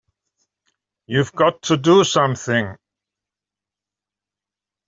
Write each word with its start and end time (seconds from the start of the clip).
You've 1.05 1.31
got 1.31 1.61
to 1.61 1.77
do 1.77 2.03
something! 2.03 2.75